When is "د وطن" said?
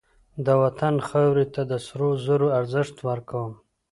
0.45-0.95